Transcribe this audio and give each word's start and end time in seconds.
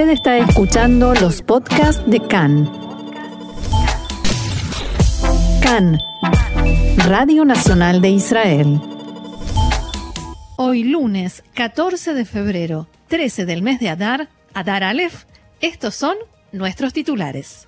Usted 0.00 0.12
está 0.12 0.38
escuchando 0.38 1.12
los 1.12 1.42
podcasts 1.42 2.02
de 2.06 2.20
CAN. 2.26 2.72
CAN, 5.60 5.98
Radio 7.06 7.44
Nacional 7.44 8.00
de 8.00 8.08
Israel. 8.08 8.80
Hoy 10.56 10.84
lunes 10.84 11.44
14 11.52 12.14
de 12.14 12.24
febrero, 12.24 12.86
13 13.08 13.44
del 13.44 13.60
mes 13.60 13.78
de 13.78 13.90
Adar, 13.90 14.30
Adar 14.54 14.84
Aleph, 14.84 15.24
estos 15.60 15.96
son 15.96 16.16
nuestros 16.50 16.94
titulares. 16.94 17.66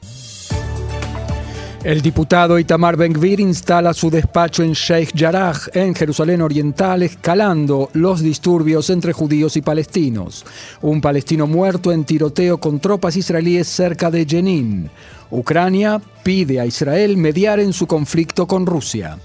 El 1.85 2.01
diputado 2.01 2.61
Itamar 2.61 2.97
Ben-Gvir 2.97 3.41
instala 3.41 3.93
su 3.93 4.09
despacho 4.09 4.63
en 4.63 4.73
Sheikh 4.73 5.19
Jarrah, 5.19 5.59
en 5.75 5.97
Jerusalén 5.97 6.41
Oriental, 6.41 7.03
escalando 7.03 7.91
los 7.95 8.21
disturbios 8.21 8.89
entre 8.89 9.13
judíos 9.13 9.57
y 9.57 9.63
palestinos. 9.63 10.45
Un 10.81 11.01
palestino 11.01 11.49
muerto 11.49 11.91
en 11.91 12.05
tiroteo 12.05 12.59
con 12.59 12.79
tropas 12.79 13.17
israelíes 13.17 13.67
cerca 13.67 14.13
de 14.13 14.25
Jenin. 14.25 14.91
Ucrania 15.33 16.01
pide 16.23 16.61
a 16.61 16.67
Israel 16.67 17.17
mediar 17.17 17.59
en 17.59 17.73
su 17.73 17.89
conflicto 17.89 18.47
con 18.47 18.65
Rusia. 18.65 19.19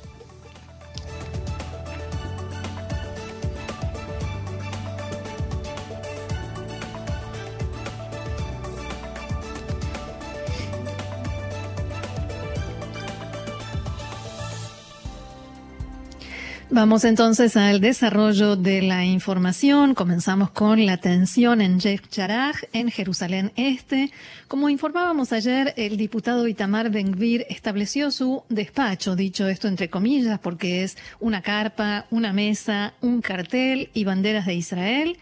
Vamos 16.78 17.06
entonces 17.06 17.58
al 17.58 17.82
desarrollo 17.82 18.56
de 18.56 18.84
la 18.84 19.04
información. 19.04 19.96
Comenzamos 19.96 20.52
con 20.52 20.86
la 20.86 20.98
tensión 20.98 21.60
en 21.60 21.80
Sheikh 21.80 22.08
en 22.72 22.92
Jerusalén 22.92 23.52
Este. 23.56 24.12
Como 24.48 24.70
informábamos 24.70 25.34
ayer, 25.34 25.74
el 25.76 25.98
diputado 25.98 26.48
Itamar 26.48 26.92
Ben-Gvir 26.92 27.48
estableció 27.50 28.12
su 28.12 28.44
despacho, 28.50 29.16
dicho 29.16 29.48
esto 29.48 29.68
entre 29.68 29.90
comillas, 29.90 30.38
porque 30.38 30.84
es 30.84 31.00
una 31.20 31.42
carpa, 31.42 32.06
una 32.12 32.32
mesa, 32.32 32.94
un 33.02 33.22
cartel 33.22 33.90
y 33.96 34.04
banderas 34.04 34.46
de 34.46 34.54
Israel 34.54 35.18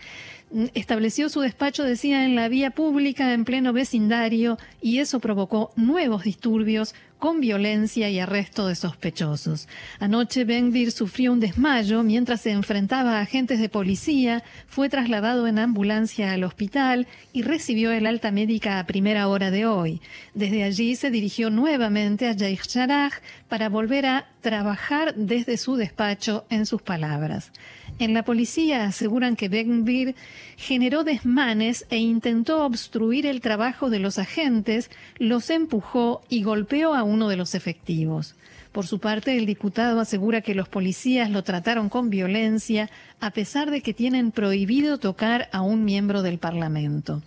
estableció 0.74 1.28
su 1.28 1.42
despacho, 1.42 1.84
decía, 1.84 2.24
en 2.24 2.36
la 2.36 2.48
vía 2.48 2.72
pública 2.72 3.34
en 3.34 3.46
pleno 3.46 3.74
vecindario 3.74 4.58
y 4.82 5.00
eso 5.00 5.20
provocó 5.20 5.72
nuevos 5.76 6.24
disturbios 6.24 6.94
con 7.20 7.40
violencia 7.40 8.10
y 8.10 8.20
arresto 8.20 8.68
de 8.68 8.76
sospechosos. 8.76 9.68
Anoche 10.00 10.46
Benvir 10.46 10.92
sufrió 10.92 11.32
un 11.34 11.40
desmayo 11.40 12.04
mientras 12.04 12.42
se 12.42 12.52
enfrentaba 12.52 13.18
a 13.18 13.22
agentes 13.22 13.60
de 13.60 13.70
policía, 13.70 14.44
fue 14.68 14.90
trasladado 14.90 15.48
en 15.48 15.60
ambulancia 15.60 16.32
al 16.32 16.44
hospital 16.44 17.08
y 17.34 17.42
recibió 17.42 17.92
el 17.92 18.06
alta 18.06 18.32
médica 18.32 18.80
a 18.80 18.86
primera 18.86 19.28
hora 19.28 19.52
de 19.52 19.66
hoy. 19.66 20.02
Desde 20.34 20.64
allí 20.64 20.96
se 20.96 21.10
dirigió 21.10 21.50
nuevamente 21.50 22.28
a 22.28 22.34
Yair 22.34 22.62
Sharaj 22.68 23.14
para 23.48 23.70
volver 23.70 24.06
a 24.06 24.28
trabajar 24.42 25.16
desde 25.16 25.58
su 25.58 25.76
despacho, 25.76 26.46
en 26.50 26.66
sus 26.66 26.82
palabras. 26.82 27.52
En 27.98 28.14
la 28.14 28.24
policía 28.24 28.86
aseguran 28.86 29.38
que 29.38 29.48
Benvir 29.48 30.16
generó 30.58 31.06
desmanes 31.06 31.86
e 31.90 31.98
intentó 31.98 32.66
obstruir 32.66 33.26
el 33.26 33.40
trabajo 33.40 33.90
de 33.90 34.00
los 34.00 34.20
agentes, 34.20 34.92
los 35.18 35.50
empujó 35.50 36.22
y 36.28 36.44
golpeó 36.44 36.94
a 36.94 37.04
uno 37.04 37.30
de 37.30 37.38
los 37.38 37.56
efectivos. 37.56 38.36
Por 38.74 38.86
su 38.86 39.00
parte, 39.00 39.38
el 39.38 39.46
diputado 39.46 40.02
asegura 40.02 40.42
que 40.42 40.56
los 40.56 40.68
policías 40.68 41.30
lo 41.32 41.46
trataron 41.46 41.88
con 41.88 42.10
violencia 42.10 42.90
a 43.22 43.32
pesar 43.32 43.72
de 43.72 43.80
que 43.80 43.94
tienen 43.94 44.32
prohibido 44.32 44.98
tocar 44.98 45.48
a 45.54 45.62
un 45.62 45.86
miembro 45.86 46.22
del 46.22 46.38
Parlamento. 46.38 47.24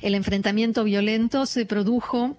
El 0.00 0.14
enfrentamiento 0.14 0.84
violento 0.84 1.46
se 1.46 1.66
produjo 1.66 2.36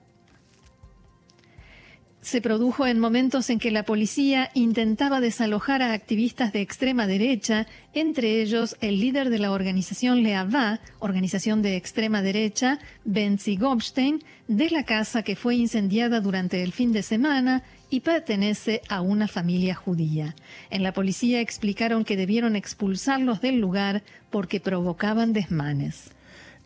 se 2.26 2.42
produjo 2.42 2.88
en 2.88 3.00
momentos 3.00 3.52
en 3.52 3.60
que 3.60 3.70
la 3.70 3.84
policía 3.84 4.50
intentaba 4.56 5.22
desalojar 5.22 5.84
a 5.84 5.94
activistas 5.94 6.52
de 6.52 6.62
extrema 6.62 7.06
derecha, 7.06 7.68
entre 7.94 8.42
ellos 8.42 8.78
el 8.82 9.00
líder 9.00 9.30
de 9.30 9.38
la 9.38 9.52
organización 9.52 10.24
Leavá, 10.24 10.80
organización 10.98 11.62
de 11.62 11.76
extrema 11.76 12.24
derecha, 12.24 12.80
Benzi 13.04 13.58
Gobstein, 13.58 14.24
de 14.48 14.72
la 14.72 14.86
casa 14.86 15.22
que 15.22 15.36
fue 15.36 15.56
incendiada 15.56 16.20
durante 16.20 16.64
el 16.64 16.74
fin 16.74 16.94
de 16.94 17.04
semana 17.04 17.62
y 17.92 18.00
pertenece 18.00 18.82
a 18.90 19.02
una 19.02 19.28
familia 19.28 19.76
judía. 19.76 20.36
En 20.72 20.82
la 20.82 20.94
policía 20.94 21.42
explicaron 21.42 22.06
que 22.06 22.18
debieron 22.18 22.56
expulsarlos 22.56 23.40
del 23.40 23.60
lugar 23.60 24.02
porque 24.32 24.60
provocaban 24.60 25.32
desmanes. 25.32 26.10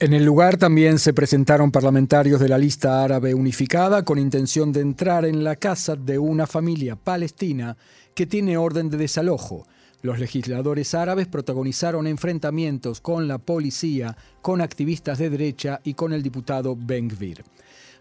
En 0.02 0.14
el 0.14 0.24
lugar 0.24 0.56
también 0.56 0.98
se 0.98 1.14
presentaron 1.14 1.72
parlamentarios 1.72 2.40
de 2.40 2.48
la 2.48 2.58
lista 2.58 3.04
árabe 3.04 3.34
unificada 3.34 4.06
con 4.06 4.18
intención 4.18 4.72
de 4.72 4.80
entrar 4.80 5.26
en 5.26 5.44
la 5.44 5.58
casa 5.58 5.98
de 5.98 6.18
una 6.18 6.48
familia 6.48 6.96
palestina 6.96 7.76
que 8.16 8.26
tiene 8.26 8.56
orden 8.56 8.90
de 8.90 8.96
desalojo. 8.96 9.68
Los 10.02 10.18
legisladores 10.18 10.94
árabes 10.96 11.28
protagonizaron 11.28 12.08
enfrentamientos 12.08 13.02
con 13.02 13.28
la 13.28 13.40
policía, 13.40 14.16
con 14.42 14.62
activistas 14.62 15.18
de 15.18 15.30
derecha 15.30 15.82
y 15.84 15.96
con 15.96 16.14
el 16.14 16.24
diputado 16.24 16.78
Ben 16.80 17.10
Gvir. 17.10 17.44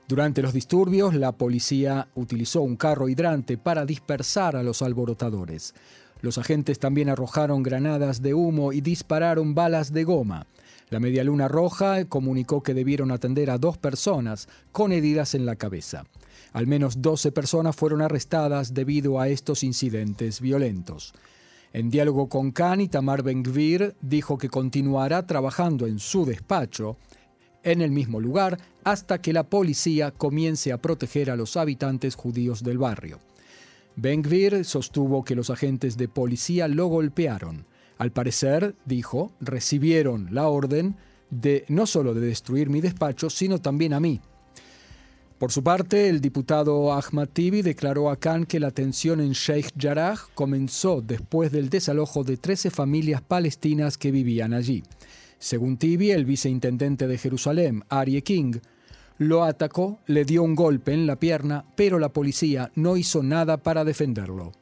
Durante 0.06 0.40
los 0.40 0.52
disturbios, 0.52 1.14
la 1.14 1.32
policía 1.32 2.06
utilizó 2.14 2.62
un 2.62 2.76
carro 2.76 3.08
hidrante 3.08 3.58
para 3.58 3.84
dispersar 3.84 4.54
a 4.54 4.62
los 4.62 4.82
alborotadores. 4.82 5.74
Los 6.20 6.38
agentes 6.38 6.78
también 6.78 7.08
arrojaron 7.08 7.64
granadas 7.64 8.22
de 8.22 8.34
humo 8.34 8.72
y 8.72 8.82
dispararon 8.82 9.56
balas 9.56 9.92
de 9.92 10.04
goma. 10.04 10.46
La 10.90 11.00
Media 11.00 11.22
Luna 11.22 11.48
Roja 11.48 12.04
comunicó 12.06 12.62
que 12.62 12.72
debieron 12.74 13.10
atender 13.10 13.50
a 13.50 13.58
dos 13.58 13.76
personas 13.76 14.48
con 14.72 14.92
heridas 14.92 15.34
en 15.34 15.44
la 15.44 15.56
cabeza. 15.56 16.06
Al 16.52 16.66
menos 16.66 17.02
12 17.02 17.30
personas 17.32 17.76
fueron 17.76 18.00
arrestadas 18.00 18.72
debido 18.72 19.20
a 19.20 19.28
estos 19.28 19.62
incidentes 19.62 20.40
violentos. 20.40 21.12
En 21.74 21.90
diálogo 21.90 22.28
con 22.30 22.52
Khan, 22.52 22.88
Tamar 22.88 23.22
Ben-Gvir 23.22 23.94
dijo 24.00 24.38
que 24.38 24.48
continuará 24.48 25.26
trabajando 25.26 25.86
en 25.86 25.98
su 25.98 26.24
despacho 26.24 26.96
en 27.62 27.82
el 27.82 27.90
mismo 27.90 28.20
lugar 28.20 28.58
hasta 28.84 29.20
que 29.20 29.34
la 29.34 29.44
policía 29.44 30.10
comience 30.10 30.72
a 30.72 30.78
proteger 30.78 31.30
a 31.30 31.36
los 31.36 31.58
habitantes 31.58 32.14
judíos 32.14 32.62
del 32.62 32.78
barrio. 32.78 33.18
Ben-Gvir 33.96 34.64
sostuvo 34.64 35.24
que 35.24 35.34
los 35.34 35.50
agentes 35.50 35.98
de 35.98 36.08
policía 36.08 36.68
lo 36.68 36.86
golpearon. 36.86 37.66
Al 37.98 38.12
parecer, 38.12 38.76
dijo, 38.86 39.32
recibieron 39.40 40.28
la 40.30 40.48
orden 40.48 40.96
de 41.30 41.64
no 41.68 41.86
solo 41.86 42.14
de 42.14 42.20
destruir 42.20 42.70
mi 42.70 42.80
despacho, 42.80 43.28
sino 43.28 43.58
también 43.60 43.92
a 43.92 44.00
mí. 44.00 44.20
Por 45.38 45.52
su 45.52 45.62
parte, 45.62 46.08
el 46.08 46.20
diputado 46.20 46.92
Ahmad 46.92 47.28
Tibi 47.32 47.62
declaró 47.62 48.10
a 48.10 48.16
Khan 48.16 48.44
que 48.44 48.58
la 48.58 48.72
tensión 48.72 49.20
en 49.20 49.32
Sheikh 49.32 49.72
Jarrah 49.78 50.18
comenzó 50.34 51.00
después 51.00 51.52
del 51.52 51.68
desalojo 51.68 52.24
de 52.24 52.36
13 52.36 52.70
familias 52.70 53.20
palestinas 53.22 53.98
que 53.98 54.10
vivían 54.10 54.52
allí. 54.52 54.82
Según 55.38 55.76
Tibi, 55.76 56.10
el 56.10 56.24
viceintendente 56.24 57.06
de 57.06 57.18
Jerusalén, 57.18 57.84
Arie 57.88 58.22
King, 58.22 58.54
lo 59.18 59.44
atacó, 59.44 60.00
le 60.06 60.24
dio 60.24 60.42
un 60.42 60.56
golpe 60.56 60.92
en 60.92 61.06
la 61.06 61.20
pierna, 61.20 61.64
pero 61.76 62.00
la 62.00 62.12
policía 62.12 62.72
no 62.74 62.96
hizo 62.96 63.22
nada 63.22 63.58
para 63.58 63.84
defenderlo. 63.84 64.52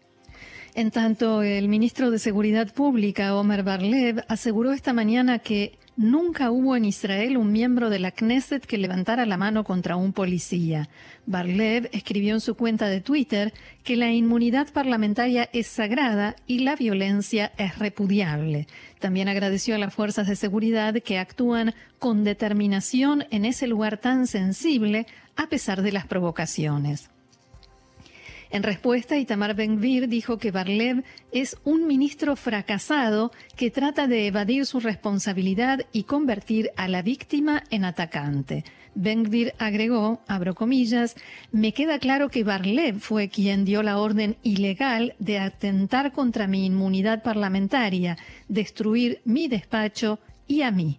En 0.77 0.91
tanto, 0.91 1.43
el 1.43 1.69
ministro 1.69 2.11
de 2.11 2.19
Seguridad 2.19 2.71
Pública, 2.71 3.35
Omer 3.35 3.63
Barlev, 3.63 4.23
aseguró 4.29 4.73
esta 4.75 4.93
mañana 4.93 5.39
que 5.39 5.79
nunca 5.97 6.51
hubo 6.51 6.77
en 6.77 6.85
Israel 6.85 7.39
un 7.39 7.51
miembro 7.51 7.89
de 7.89 7.99
la 7.99 8.11
Knesset 8.11 8.67
que 8.67 8.77
levantara 8.77 9.25
la 9.25 9.39
mano 9.39 9.65
contra 9.65 9.97
un 9.97 10.13
policía. 10.13 10.91
Barlev 11.25 11.89
escribió 11.93 12.35
en 12.35 12.43
su 12.43 12.57
cuenta 12.57 12.89
de 12.89 13.01
Twitter 13.01 13.55
que 13.85 13.97
la 13.97 14.13
inmunidad 14.13 14.71
parlamentaria 14.71 15.49
es 15.55 15.67
sagrada 15.67 16.37
y 16.47 16.59
la 16.59 16.77
violencia 16.77 17.53
es 17.57 17.79
repudiable. 17.79 18.67
También 18.99 19.29
agradeció 19.29 19.77
a 19.77 19.79
las 19.79 19.95
fuerzas 19.95 20.29
de 20.29 20.37
seguridad 20.37 20.95
que 21.03 21.19
actúan 21.19 21.73
con 21.99 22.23
determinación 22.23 23.25
en 23.31 23.47
ese 23.47 23.67
lugar 23.67 23.97
tan 23.97 24.27
sensible 24.27 25.07
a 25.37 25.49
pesar 25.49 25.81
de 25.81 25.93
las 25.93 26.07
provocaciones. 26.07 27.09
En 28.57 28.63
respuesta, 28.63 29.19
Itamar 29.19 29.55
Ben-Gvir 29.55 30.09
dijo 30.09 30.39
que 30.39 30.51
Barlev 30.51 31.05
es 31.31 31.59
un 31.65 31.87
ministro 31.87 32.37
fracasado 32.37 33.31
que 33.55 33.71
trata 33.71 34.07
de 34.07 34.27
evadir 34.27 34.65
su 34.65 34.81
responsabilidad 34.81 35.81
y 35.93 36.05
convertir 36.05 36.71
a 36.79 36.89
la 36.89 37.03
víctima 37.03 37.65
en 37.69 37.85
atacante. 37.85 38.65
Ben-Gvir 38.95 39.53
agregó, 39.59 40.23
abro 40.27 40.55
comillas, 40.55 41.17
me 41.53 41.73
queda 41.73 41.99
claro 41.99 42.31
que 42.31 42.45
Barlev 42.45 42.99
fue 42.99 43.29
quien 43.29 43.67
dio 43.67 43.83
la 43.83 43.99
orden 43.99 44.39
ilegal 44.43 45.15
de 45.19 45.39
atentar 45.39 46.13
contra 46.13 46.47
mi 46.47 46.65
inmunidad 46.65 47.23
parlamentaria, 47.23 48.17
destruir 48.49 49.21
mi 49.27 49.49
despacho 49.49 50.19
y 50.49 50.63
a 50.63 50.71
mí. 50.71 50.99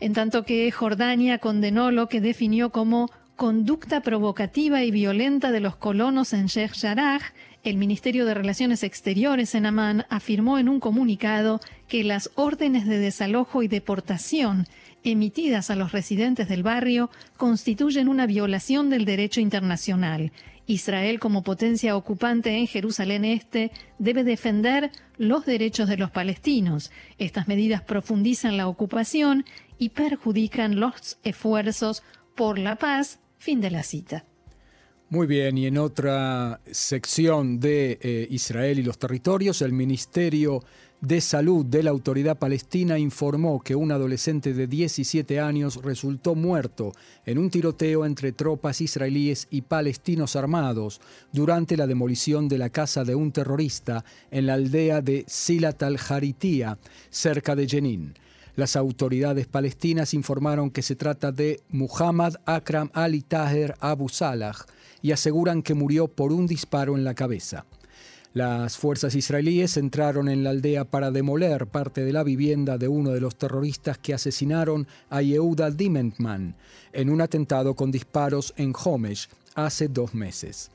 En 0.00 0.12
tanto 0.12 0.42
que 0.42 0.68
Jordania 0.72 1.38
condenó 1.38 1.92
lo 1.92 2.08
que 2.08 2.20
definió 2.20 2.70
como 2.70 3.10
conducta 3.36 4.00
provocativa 4.00 4.84
y 4.84 4.90
violenta 4.90 5.50
de 5.50 5.60
los 5.60 5.76
colonos 5.76 6.32
en 6.32 6.46
Sheikh 6.46 6.74
Jarrah, 6.74 7.20
El 7.64 7.76
Ministerio 7.76 8.26
de 8.26 8.34
Relaciones 8.34 8.82
Exteriores 8.82 9.54
en 9.54 9.66
Amán 9.66 10.06
afirmó 10.08 10.58
en 10.58 10.68
un 10.68 10.80
comunicado 10.80 11.60
que 11.88 12.04
las 12.04 12.30
órdenes 12.36 12.86
de 12.86 12.98
desalojo 12.98 13.62
y 13.62 13.68
deportación 13.68 14.66
emitidas 15.02 15.70
a 15.70 15.76
los 15.76 15.92
residentes 15.92 16.48
del 16.48 16.62
barrio 16.62 17.10
constituyen 17.36 18.08
una 18.08 18.26
violación 18.26 18.88
del 18.88 19.04
derecho 19.04 19.40
internacional. 19.40 20.32
Israel, 20.66 21.20
como 21.20 21.42
potencia 21.42 21.96
ocupante 21.96 22.56
en 22.56 22.66
Jerusalén 22.66 23.24
Este, 23.24 23.70
debe 23.98 24.24
defender 24.24 24.90
los 25.18 25.44
derechos 25.44 25.88
de 25.88 25.98
los 25.98 26.10
palestinos. 26.10 26.90
Estas 27.18 27.48
medidas 27.48 27.82
profundizan 27.82 28.56
la 28.56 28.68
ocupación 28.68 29.44
y 29.78 29.90
perjudican 29.90 30.80
los 30.80 31.18
esfuerzos 31.22 32.02
por 32.34 32.58
la 32.58 32.76
paz. 32.76 33.18
Fin 33.44 33.60
de 33.60 33.70
la 33.70 33.82
cita. 33.82 34.24
Muy 35.10 35.26
bien, 35.26 35.58
y 35.58 35.66
en 35.66 35.76
otra 35.76 36.62
sección 36.64 37.60
de 37.60 37.98
eh, 38.00 38.26
Israel 38.30 38.78
y 38.78 38.82
los 38.82 38.96
territorios, 38.96 39.60
el 39.60 39.72
Ministerio 39.72 40.62
de 41.02 41.20
Salud 41.20 41.66
de 41.66 41.82
la 41.82 41.90
Autoridad 41.90 42.38
Palestina 42.38 42.98
informó 42.98 43.60
que 43.60 43.74
un 43.74 43.92
adolescente 43.92 44.54
de 44.54 44.66
17 44.66 45.40
años 45.40 45.78
resultó 45.82 46.34
muerto 46.34 46.92
en 47.26 47.36
un 47.36 47.50
tiroteo 47.50 48.06
entre 48.06 48.32
tropas 48.32 48.80
israelíes 48.80 49.46
y 49.50 49.60
palestinos 49.60 50.36
armados 50.36 51.02
durante 51.30 51.76
la 51.76 51.86
demolición 51.86 52.48
de 52.48 52.56
la 52.56 52.70
casa 52.70 53.04
de 53.04 53.14
un 53.14 53.30
terrorista 53.30 54.06
en 54.30 54.46
la 54.46 54.54
aldea 54.54 55.02
de 55.02 55.22
Silat 55.28 55.82
al-Haritía, 55.82 56.78
cerca 57.10 57.54
de 57.54 57.68
Jenin. 57.68 58.14
Las 58.56 58.76
autoridades 58.76 59.48
palestinas 59.48 60.14
informaron 60.14 60.70
que 60.70 60.82
se 60.82 60.94
trata 60.94 61.32
de 61.32 61.60
Muhammad 61.70 62.34
Akram 62.46 62.88
Ali 62.92 63.22
Taher 63.22 63.74
Abu 63.80 64.08
Salah 64.08 64.54
y 65.02 65.10
aseguran 65.10 65.62
que 65.62 65.74
murió 65.74 66.06
por 66.06 66.32
un 66.32 66.46
disparo 66.46 66.96
en 66.96 67.02
la 67.02 67.14
cabeza. 67.14 67.66
Las 68.32 68.78
fuerzas 68.78 69.14
israelíes 69.14 69.76
entraron 69.76 70.28
en 70.28 70.44
la 70.44 70.50
aldea 70.50 70.84
para 70.84 71.10
demoler 71.10 71.66
parte 71.66 72.04
de 72.04 72.12
la 72.12 72.22
vivienda 72.22 72.78
de 72.78 72.88
uno 72.88 73.10
de 73.10 73.20
los 73.20 73.36
terroristas 73.36 73.98
que 73.98 74.14
asesinaron 74.14 74.86
a 75.10 75.22
Yehuda 75.22 75.70
Dimentman 75.70 76.56
en 76.92 77.10
un 77.10 77.20
atentado 77.20 77.74
con 77.74 77.90
disparos 77.90 78.54
en 78.56 78.72
Homesh 78.72 79.28
hace 79.54 79.88
dos 79.88 80.14
meses. 80.14 80.70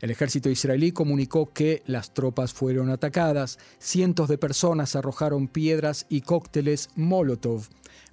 El 0.00 0.10
ejército 0.10 0.48
israelí 0.48 0.92
comunicó 0.92 1.52
que 1.52 1.82
las 1.86 2.14
tropas 2.14 2.52
fueron 2.52 2.88
atacadas, 2.90 3.58
cientos 3.78 4.28
de 4.28 4.38
personas 4.38 4.94
arrojaron 4.94 5.48
piedras 5.48 6.06
y 6.08 6.20
cócteles 6.20 6.90
Molotov 6.94 7.68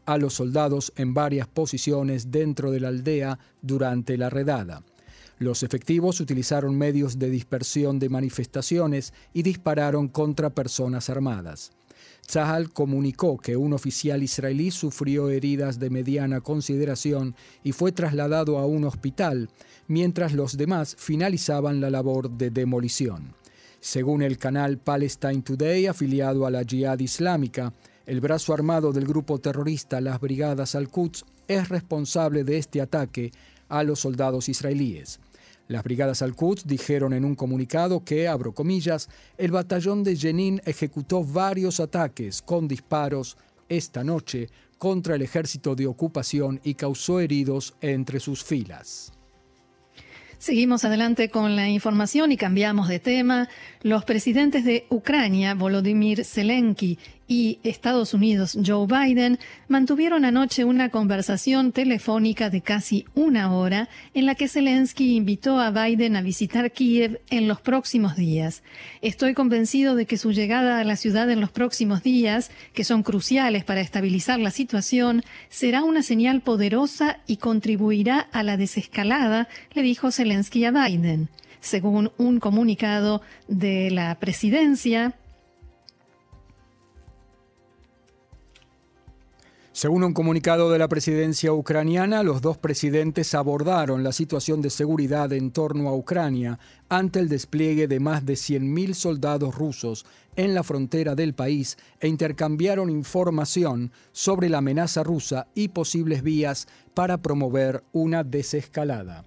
a 0.06 0.18
los 0.18 0.34
soldados 0.34 0.94
en 0.96 1.14
varias 1.14 1.48
posiciones 1.48 2.32
dentro 2.32 2.72
de 2.72 2.80
la 2.80 2.88
aldea 2.88 3.40
durante 3.62 4.18
la 4.18 4.30
redada. 4.30 4.84
Los 5.38 5.64
efectivos 5.64 6.20
utilizaron 6.22 6.78
medios 6.78 7.20
de 7.20 7.30
dispersión 7.30 8.00
de 8.00 8.10
manifestaciones 8.10 9.14
y 9.34 9.44
dispararon 9.44 10.08
contra 10.08 10.50
personas 10.50 11.10
armadas. 11.10 11.72
Tzahal 12.26 12.72
comunicó 12.72 13.38
que 13.38 13.56
un 13.56 13.74
oficial 13.74 14.24
israelí 14.24 14.72
sufrió 14.72 15.30
heridas 15.30 15.80
de 15.80 15.90
mediana 15.90 16.42
consideración 16.42 17.36
y 17.64 17.72
fue 17.72 17.92
trasladado 17.92 18.58
a 18.58 18.66
un 18.66 18.86
hospital, 18.86 19.50
mientras 19.88 20.34
los 20.34 20.58
demás 20.58 20.96
finalizaban 20.98 21.82
la 21.82 21.90
labor 21.90 22.32
de 22.32 22.50
demolición. 22.50 23.36
Según 23.80 24.24
el 24.24 24.40
canal 24.40 24.80
Palestine 24.80 25.44
Today, 25.44 25.86
afiliado 25.86 26.48
a 26.48 26.52
la 26.52 26.64
Jihad 26.64 27.00
Islámica, 27.00 27.74
el 28.08 28.20
brazo 28.20 28.54
armado 28.54 28.92
del 28.92 29.06
grupo 29.06 29.40
terrorista 29.40 30.02
Las 30.02 30.20
Brigadas 30.20 30.74
Al-Quds 30.76 31.26
es 31.48 31.70
responsable 31.70 32.44
de 32.44 32.58
este 32.58 32.82
ataque 32.82 33.32
a 33.70 33.84
los 33.84 34.00
soldados 34.00 34.50
israelíes. 34.50 35.20
Las 35.68 35.84
brigadas 35.84 36.22
Al-Quds 36.22 36.68
dijeron 36.68 37.14
en 37.14 37.26
un 37.26 37.36
comunicado 37.36 38.04
que, 38.04 38.28
abro 38.28 38.54
comillas, 38.54 39.10
el 39.38 39.52
batallón 39.52 40.04
de 40.04 40.16
Jenin 40.16 40.62
ejecutó 40.66 41.24
varios 41.24 41.80
ataques 41.80 42.42
con 42.42 42.68
disparos 42.68 43.36
esta 43.68 44.04
noche 44.04 44.50
contra 44.78 45.16
el 45.16 45.24
ejército 45.24 45.76
de 45.76 45.88
ocupación 45.88 46.60
y 46.64 46.76
causó 46.76 47.20
heridos 47.20 47.76
entre 47.82 48.20
sus 48.20 48.44
filas. 48.44 49.12
Seguimos 50.38 50.86
adelante 50.86 51.30
con 51.30 51.56
la 51.56 51.70
información 51.70 52.32
y 52.32 52.38
cambiamos 52.38 52.88
de 52.88 53.00
tema. 53.00 53.50
Los 53.82 54.06
presidentes 54.06 54.64
de 54.66 54.86
Ucrania, 54.90 55.56
Volodymyr 55.56 56.24
Zelensky 56.24 57.00
y 57.28 57.60
Estados 57.64 58.14
Unidos, 58.14 58.58
Joe 58.64 58.88
Biden, 58.88 59.40
mantuvieron 59.68 60.26
anoche 60.26 60.64
una 60.64 60.90
conversación 60.90 61.72
telefónica 61.72 62.50
de 62.50 62.62
casi 62.62 63.06
una 63.16 63.52
hora 63.54 63.90
en 64.14 64.26
la 64.26 64.36
que 64.36 64.48
Zelensky 64.48 65.16
invitó 65.16 65.60
a 65.60 65.72
Biden 65.72 66.16
a 66.16 66.22
visitar 66.22 66.72
Kiev 66.72 67.22
en 67.30 67.48
los 67.48 67.62
próximos 67.62 68.16
días. 68.16 68.64
Estoy 69.02 69.34
convencido 69.34 69.96
de 69.96 70.06
que 70.06 70.18
su 70.18 70.32
llegada 70.32 70.80
a 70.80 70.84
la 70.84 70.96
ciudad 70.96 71.30
en 71.30 71.42
los 71.42 71.52
próximos 71.52 72.04
días, 72.04 72.52
que 72.74 72.84
son 72.84 73.02
cruciales 73.02 73.64
para 73.64 73.82
estabilizar 73.82 74.40
la 74.40 74.52
situación, 74.52 75.24
será 75.50 75.84
una 75.84 76.04
señal 76.04 76.42
poderosa 76.42 77.20
y 77.26 77.38
contribuirá 77.38 78.20
a 78.20 78.44
la 78.44 78.58
desescalada, 78.58 79.48
le 79.74 79.82
dijo 79.82 80.12
Zelensky 80.12 80.66
a 80.66 80.72
Biden. 80.72 81.30
Según 81.60 82.12
un 82.18 82.40
comunicado 82.40 83.24
de 83.48 83.90
la 83.90 84.14
presidencia, 84.20 85.16
Según 89.76 90.06
un 90.06 90.14
comunicado 90.14 90.72
de 90.72 90.80
la 90.80 90.88
presidencia 90.88 91.52
ucraniana, 91.52 92.24
los 92.24 92.42
dos 92.42 92.58
presidentes 92.58 93.36
abordaron 93.36 94.06
la 94.06 94.14
situación 94.14 94.62
de 94.62 94.70
seguridad 94.70 95.34
en 95.34 95.52
torno 95.52 95.90
a 95.90 95.94
Ucrania 95.94 96.60
ante 96.88 97.20
el 97.20 97.28
despliegue 97.28 97.90
de 97.90 98.00
más 98.00 98.26
de 98.26 98.36
100.000 98.36 98.94
soldados 98.94 99.54
rusos 99.54 100.06
en 100.38 100.56
la 100.56 100.64
frontera 100.64 101.14
del 101.14 101.34
país 101.34 101.78
e 102.00 102.08
intercambiaron 102.08 102.90
información 102.90 103.92
sobre 104.14 104.48
la 104.48 104.60
amenaza 104.60 105.04
rusa 105.04 105.48
y 105.54 105.68
posibles 105.68 106.24
vías 106.24 106.70
para 106.94 107.18
promover 107.18 107.84
una 107.92 108.24
desescalada. 108.24 109.26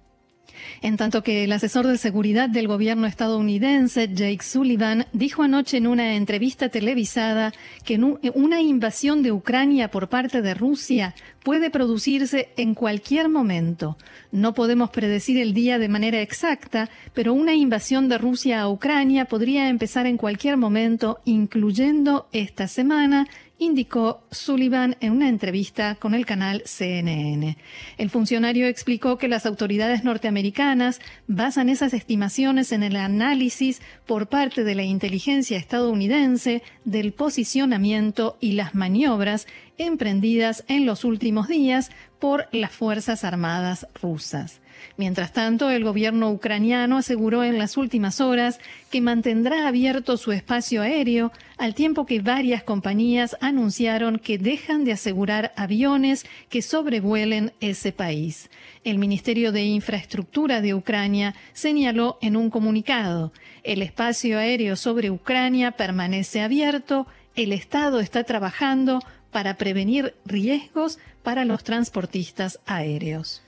En 0.81 0.97
tanto 0.97 1.23
que 1.23 1.43
el 1.43 1.51
asesor 1.51 1.87
de 1.87 1.97
seguridad 1.97 2.49
del 2.49 2.67
gobierno 2.67 3.07
estadounidense, 3.07 4.09
Jake 4.13 4.43
Sullivan, 4.43 5.05
dijo 5.13 5.43
anoche 5.43 5.77
en 5.77 5.87
una 5.87 6.15
entrevista 6.15 6.69
televisada 6.69 7.53
que 7.83 7.99
una 8.33 8.61
invasión 8.61 9.23
de 9.23 9.31
Ucrania 9.31 9.91
por 9.91 10.09
parte 10.09 10.41
de 10.41 10.53
Rusia 10.53 11.15
puede 11.43 11.69
producirse 11.69 12.49
en 12.57 12.75
cualquier 12.75 13.29
momento. 13.29 13.97
No 14.31 14.53
podemos 14.53 14.89
predecir 14.89 15.37
el 15.37 15.53
día 15.53 15.79
de 15.79 15.89
manera 15.89 16.21
exacta, 16.21 16.89
pero 17.13 17.33
una 17.33 17.53
invasión 17.53 18.09
de 18.09 18.17
Rusia 18.17 18.61
a 18.61 18.69
Ucrania 18.69 19.25
podría 19.25 19.69
empezar 19.69 20.05
en 20.05 20.17
cualquier 20.17 20.57
momento, 20.57 21.19
incluyendo 21.25 22.27
esta 22.31 22.67
semana 22.67 23.27
indicó 23.59 24.23
Sullivan 24.31 24.95
en 25.01 25.11
una 25.11 25.29
entrevista 25.29 25.95
con 25.95 26.13
el 26.15 26.25
canal 26.25 26.63
CNN. 26.65 27.57
El 27.97 28.09
funcionario 28.09 28.67
explicó 28.67 29.17
que 29.17 29.27
las 29.27 29.45
autoridades 29.45 30.03
norteamericanas 30.03 30.99
basan 31.27 31.69
esas 31.69 31.93
estimaciones 31.93 32.71
en 32.71 32.83
el 32.83 32.95
análisis 32.95 33.81
por 34.07 34.27
parte 34.27 34.63
de 34.63 34.75
la 34.75 34.83
inteligencia 34.83 35.57
estadounidense 35.57 36.63
del 36.85 37.11
posicionamiento 37.13 38.37
y 38.39 38.53
las 38.53 38.73
maniobras 38.73 39.45
emprendidas 39.79 40.63
en 40.67 40.85
los 40.85 41.03
últimos 41.03 41.47
días 41.47 41.89
por 42.19 42.47
las 42.51 42.71
Fuerzas 42.71 43.23
Armadas 43.23 43.87
rusas. 43.99 44.61
Mientras 44.97 45.33
tanto, 45.33 45.69
el 45.69 45.83
gobierno 45.83 46.29
ucraniano 46.31 46.97
aseguró 46.97 47.43
en 47.43 47.57
las 47.57 47.77
últimas 47.77 48.21
horas 48.21 48.59
que 48.91 49.01
mantendrá 49.01 49.67
abierto 49.67 50.17
su 50.17 50.31
espacio 50.31 50.81
aéreo, 50.81 51.31
al 51.57 51.73
tiempo 51.73 52.05
que 52.05 52.21
varias 52.21 52.63
compañías 52.63 53.37
anunciaron 53.41 54.19
que 54.19 54.37
dejan 54.37 54.83
de 54.83 54.93
asegurar 54.93 55.53
aviones 55.55 56.25
que 56.49 56.61
sobrevuelen 56.61 57.53
ese 57.59 57.91
país. 57.91 58.49
El 58.83 58.97
Ministerio 58.97 59.51
de 59.51 59.63
Infraestructura 59.63 60.61
de 60.61 60.73
Ucrania 60.73 61.35
señaló 61.53 62.17
en 62.21 62.35
un 62.35 62.49
comunicado, 62.49 63.33
el 63.63 63.81
espacio 63.81 64.37
aéreo 64.37 64.75
sobre 64.75 65.11
Ucrania 65.11 65.71
permanece 65.71 66.41
abierto, 66.41 67.07
el 67.35 67.53
Estado 67.53 67.99
está 67.99 68.23
trabajando 68.23 68.99
para 69.31 69.57
prevenir 69.57 70.15
riesgos 70.25 70.99
para 71.23 71.45
los 71.45 71.63
transportistas 71.63 72.59
aéreos. 72.65 73.41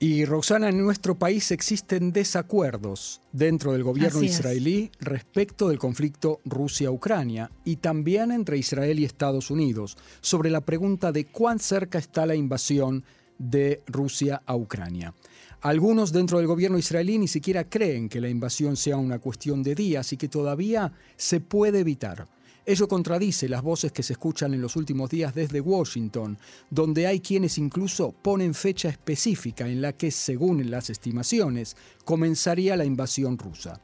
Y 0.00 0.24
Roxana, 0.26 0.68
en 0.68 0.78
nuestro 0.78 1.18
país 1.18 1.50
existen 1.50 2.12
desacuerdos 2.12 3.20
dentro 3.32 3.72
del 3.72 3.82
gobierno 3.82 4.22
israelí 4.22 4.92
respecto 5.00 5.68
del 5.68 5.80
conflicto 5.80 6.38
Rusia-Ucrania 6.44 7.50
y 7.64 7.76
también 7.76 8.30
entre 8.30 8.58
Israel 8.58 9.00
y 9.00 9.04
Estados 9.04 9.50
Unidos 9.50 9.96
sobre 10.20 10.50
la 10.50 10.60
pregunta 10.60 11.10
de 11.10 11.24
cuán 11.24 11.58
cerca 11.58 11.98
está 11.98 12.26
la 12.26 12.36
invasión 12.36 13.02
de 13.38 13.82
Rusia 13.88 14.40
a 14.46 14.54
Ucrania. 14.54 15.14
Algunos 15.62 16.12
dentro 16.12 16.38
del 16.38 16.46
gobierno 16.46 16.78
israelí 16.78 17.18
ni 17.18 17.26
siquiera 17.26 17.64
creen 17.64 18.08
que 18.08 18.20
la 18.20 18.28
invasión 18.28 18.76
sea 18.76 18.96
una 18.96 19.18
cuestión 19.18 19.64
de 19.64 19.74
días 19.74 20.12
y 20.12 20.16
que 20.16 20.28
todavía 20.28 20.92
se 21.16 21.40
puede 21.40 21.80
evitar. 21.80 22.28
Ello 22.70 22.86
contradice 22.86 23.48
las 23.48 23.62
voces 23.62 23.92
que 23.92 24.02
se 24.02 24.12
escuchan 24.12 24.52
en 24.52 24.60
los 24.60 24.76
últimos 24.76 25.08
días 25.08 25.34
desde 25.34 25.58
Washington, 25.58 26.36
donde 26.68 27.06
hay 27.06 27.20
quienes 27.20 27.56
incluso 27.56 28.12
ponen 28.12 28.52
fecha 28.52 28.90
específica 28.90 29.66
en 29.66 29.80
la 29.80 29.94
que, 29.94 30.10
según 30.10 30.70
las 30.70 30.90
estimaciones, 30.90 31.78
comenzaría 32.04 32.76
la 32.76 32.84
invasión 32.84 33.38
rusa. 33.38 33.80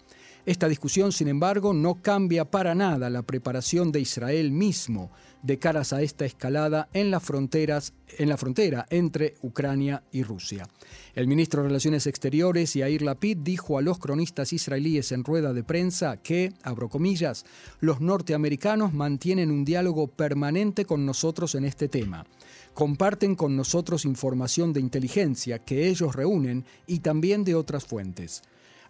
Esta 0.46 0.68
discusión, 0.68 1.10
sin 1.10 1.28
embargo, 1.28 1.72
no 1.72 2.02
cambia 2.02 2.44
para 2.44 2.74
nada 2.74 3.08
la 3.08 3.22
preparación 3.22 3.92
de 3.92 4.00
Israel 4.00 4.50
mismo 4.50 5.10
de 5.42 5.58
caras 5.58 5.92
a 5.94 6.02
esta 6.02 6.26
escalada 6.26 6.88
en 6.92 7.10
las 7.10 7.22
fronteras 7.22 7.94
en 8.18 8.28
la 8.28 8.36
frontera 8.36 8.86
entre 8.90 9.34
Ucrania 9.42 10.02
y 10.12 10.22
Rusia. 10.22 10.68
El 11.14 11.26
ministro 11.26 11.62
de 11.62 11.68
Relaciones 11.68 12.06
Exteriores, 12.06 12.74
Yair 12.74 13.02
Lapid, 13.02 13.38
dijo 13.38 13.78
a 13.78 13.82
los 13.82 13.98
cronistas 13.98 14.52
israelíes 14.52 15.12
en 15.12 15.24
rueda 15.24 15.52
de 15.52 15.64
prensa 15.64 16.18
que, 16.18 16.52
abro 16.62 16.88
comillas, 16.88 17.44
los 17.80 18.00
norteamericanos 18.00 18.92
mantienen 18.92 19.50
un 19.50 19.64
diálogo 19.64 20.08
permanente 20.08 20.84
con 20.84 21.06
nosotros 21.06 21.54
en 21.54 21.64
este 21.64 21.88
tema. 21.88 22.26
Comparten 22.74 23.34
con 23.34 23.56
nosotros 23.56 24.04
información 24.04 24.72
de 24.72 24.80
inteligencia 24.80 25.58
que 25.58 25.88
ellos 25.88 26.14
reúnen 26.14 26.64
y 26.86 27.00
también 27.00 27.44
de 27.44 27.54
otras 27.54 27.84
fuentes. 27.84 28.42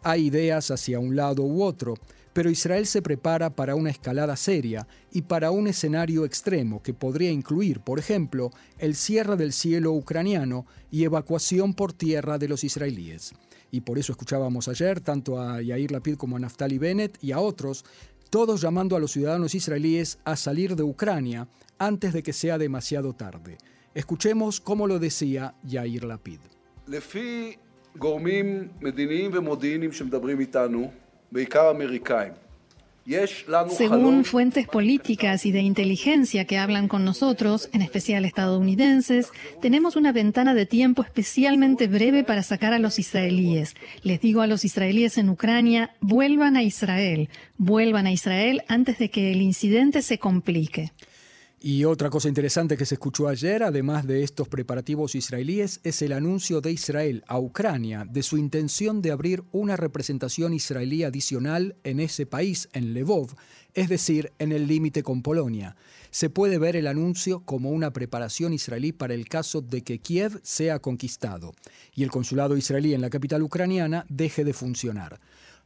Hay 0.07 0.27
ideas 0.27 0.71
hacia 0.71 0.99
un 0.99 1.17
lado 1.17 1.43
u 1.43 1.63
otro, 1.63 1.95
pero 2.35 2.51
Israel 2.51 2.87
se 2.87 3.01
prepara 3.01 3.49
para 3.49 3.75
una 3.75 3.89
escalada 3.89 4.37
seria 4.37 4.87
y 5.11 5.23
para 5.23 5.51
un 5.51 5.67
escenario 5.67 6.27
extremo 6.27 6.83
que 6.83 6.93
podría 6.93 7.31
incluir, 7.31 7.81
por 7.81 7.99
ejemplo, 7.99 8.51
el 8.79 8.97
cierre 8.97 9.37
del 9.37 9.55
cielo 9.55 9.93
ucraniano 9.93 10.67
y 10.91 11.05
evacuación 11.05 11.73
por 11.73 11.95
tierra 11.95 12.37
de 12.37 12.49
los 12.49 12.65
israelíes. 12.65 13.33
Y 13.71 13.81
por 13.81 13.99
eso 13.99 14.13
escuchábamos 14.13 14.69
ayer 14.69 15.01
tanto 15.01 15.41
a 15.41 15.63
Yair 15.63 15.91
Lapid 15.91 16.17
como 16.17 16.37
a 16.37 16.39
Naftali 16.39 16.77
Bennett 16.77 17.17
y 17.23 17.33
a 17.33 17.41
otros, 17.41 17.87
todos 18.29 18.61
llamando 18.61 18.97
a 18.97 19.01
los 19.01 19.13
ciudadanos 19.13 19.55
israelíes 19.55 20.19
a 20.25 20.37
salir 20.37 20.77
de 20.77 20.83
Ucrania 20.83 21.49
antes 21.79 22.13
de 22.13 22.23
que 22.23 22.35
sea 22.35 22.59
demasiado 22.59 23.15
tarde. 23.15 23.57
Escuchemos 23.95 24.61
cómo 24.61 24.87
lo 24.87 24.99
decía 24.99 25.55
Yair 25.63 26.05
Lapid. 26.05 26.41
גורמים 27.98 28.68
מדיניים 28.82 29.32
ומודיעיניים 29.34 29.92
שמדברים 29.92 30.40
איתנו, 30.40 30.92
בעיקר 31.32 31.72
אמריקאים. 31.72 32.34
Según 33.70 34.24
fuentes 34.24 34.68
políticas 34.68 35.48
y 35.48 35.52
de 35.52 35.62
inteligencia 35.62 36.46
que 36.46 36.60
hablan 36.60 36.88
con 36.88 37.04
nosotros, 37.06 37.70
en 37.74 37.82
especial 37.82 38.24
estadounidenses, 38.24 39.32
tenemos 39.62 39.96
una 39.96 40.12
ventana 40.12 40.54
de 40.54 40.68
tiempo 40.68 41.02
especialmente 41.02 41.88
breve 41.88 42.24
para 42.24 42.44
sacar 42.44 42.72
a 42.72 42.78
los 42.78 43.00
israelíes. 43.00 43.74
Les 44.04 44.22
digo 44.22 44.42
a 44.42 44.48
los 44.48 44.64
israelíes 44.64 45.18
en 45.18 45.30
Ucrania, 45.30 45.96
vuelvan 46.02 46.56
a 46.56 46.62
Israel, 46.62 47.30
vuelvan 47.58 48.06
a 48.06 48.12
Israel 48.12 48.62
antes 48.68 49.00
de 49.00 49.10
que 49.10 49.32
el 49.32 49.42
incidente 49.42 50.04
se 50.04 50.20
complique. 50.20 50.92
Y 51.67 51.87
otra 51.87 52.11
cosa 52.11 52.29
interesante 52.29 52.77
que 52.77 52.85
se 52.85 52.97
escuchó 52.97 53.27
ayer, 53.27 53.63
además 53.63 54.07
de 54.07 54.23
estos 54.23 54.49
preparativos 54.49 55.15
israelíes, 55.15 55.81
es 55.83 56.03
el 56.03 56.13
anuncio 56.13 56.61
de 56.61 56.71
Israel 56.71 57.25
a 57.27 57.39
Ucrania 57.39 58.07
de 58.07 58.23
su 58.23 58.37
intención 58.37 59.01
de 59.01 59.11
abrir 59.11 59.45
una 59.51 59.75
representación 59.75 60.53
israelí 60.53 61.05
adicional 61.05 61.77
en 61.83 62.01
ese 62.01 62.27
país, 62.27 62.69
en 62.75 62.93
Lvov, 62.93 63.35
es 63.73 63.89
decir, 63.89 64.31
en 64.39 64.53
el 64.53 64.67
límite 64.67 65.03
con 65.03 65.23
Polonia. 65.23 65.75
Se 66.11 66.29
puede 66.29 66.59
ver 66.59 66.77
el 66.77 66.87
anuncio 66.87 67.41
como 67.47 67.71
una 67.71 67.95
preparación 67.95 68.53
israelí 68.53 68.93
para 68.93 69.15
el 69.15 69.27
caso 69.27 69.63
de 69.63 69.81
que 69.81 70.01
Kiev 70.01 70.41
sea 70.43 70.81
conquistado 70.81 71.55
y 71.95 72.03
el 72.03 72.11
consulado 72.11 72.59
israelí 72.59 72.93
en 72.93 73.01
la 73.01 73.09
capital 73.09 73.43
ucraniana 73.43 74.05
deje 74.11 74.45
de 74.45 74.53
funcionar 74.53 75.19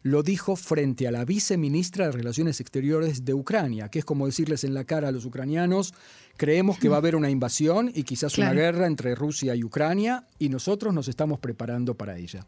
lo 0.02 0.22
dijo 0.22 0.56
frente 0.56 1.08
a 1.08 1.10
la 1.10 1.24
viceministra 1.24 2.06
de 2.06 2.12
Relaciones 2.12 2.60
Exteriores 2.60 3.24
de 3.24 3.34
Ucrania, 3.34 3.88
que 3.88 3.98
es 3.98 4.04
como 4.04 4.26
decirles 4.26 4.64
en 4.64 4.74
la 4.74 4.84
cara 4.84 5.08
a 5.08 5.12
los 5.12 5.24
ucranianos, 5.24 5.94
creemos 6.36 6.78
que 6.78 6.88
va 6.88 6.96
a 6.96 6.98
haber 6.98 7.16
una 7.16 7.30
invasión 7.30 7.90
y 7.94 8.04
quizás 8.04 8.38
una 8.38 8.52
guerra 8.52 8.86
entre 8.86 9.14
Rusia 9.14 9.54
y 9.54 9.64
Ucrania, 9.64 10.24
y 10.38 10.48
nosotros 10.48 10.94
nos 10.94 11.08
estamos 11.08 11.40
preparando 11.40 11.94
para 11.94 12.16
ella. 12.16 12.46